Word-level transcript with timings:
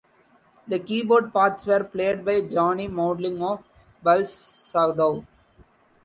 The 0.67 0.79
keyboard 0.79 1.31
parts 1.31 1.67
were 1.67 1.83
played 1.83 2.25
by 2.25 2.41
Jonny 2.41 2.87
Maudling 2.87 3.39
of 3.43 3.63
Bal-Sagoth. 4.01 5.27